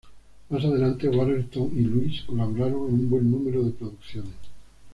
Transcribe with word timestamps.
Más 0.49 0.65
adelante 0.65 1.07
Warrenton 1.09 1.69
y 1.77 1.81
Louise 1.83 2.23
colaboraron 2.25 2.87
en 2.89 2.93
un 2.95 3.09
buen 3.11 3.29
número 3.29 3.61
de 3.63 3.69
producciones. 3.69 4.33